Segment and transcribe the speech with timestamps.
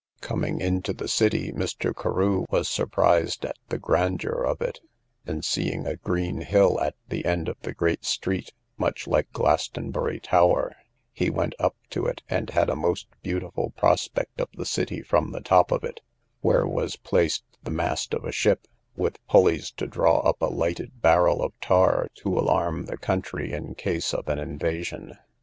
[0.21, 1.95] Coming into the city, Mr.
[1.95, 4.79] Carew was surprised at the grandeur of it;
[5.27, 10.19] and seeing a green hill at the end of the great street, much like Glastonbury
[10.19, 10.75] Tower,
[11.13, 15.33] he went up to it, and had a most beautiful prospect of the city from
[15.33, 16.01] the top of it,
[16.39, 18.65] where was placed the mast of a ship,
[18.95, 23.75] with pullies to draw up a lighted barrel of tar to alarm the country in
[23.75, 25.13] case of an invasion.